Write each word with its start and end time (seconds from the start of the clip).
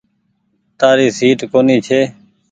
تآري 0.79 1.07
سيٽ 1.17 1.39
ڪونيٚ 1.51 1.83
ڇي۔ 1.87 2.01